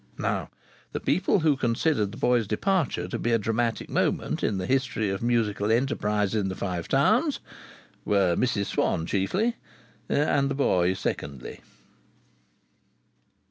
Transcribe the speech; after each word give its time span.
Now, 0.17 0.49
the 0.93 0.99
people 0.99 1.41
who 1.41 1.55
considered 1.55 2.11
the 2.11 2.17
boy's 2.17 2.47
departure 2.47 3.07
to 3.07 3.19
be 3.19 3.31
a 3.33 3.37
dramatic 3.37 3.87
moment 3.87 4.43
in 4.43 4.57
the 4.57 4.65
history 4.65 5.11
of 5.11 5.21
musical 5.21 5.71
enterprise 5.71 6.33
in 6.33 6.49
the 6.49 6.55
Five 6.55 6.87
Towns 6.87 7.39
were 8.03 8.35
Mrs 8.35 8.65
Swann, 8.65 9.05
chiefly, 9.05 9.57
and 10.09 10.49
the 10.49 10.55
boy, 10.55 10.95
secondarily. 10.95 11.61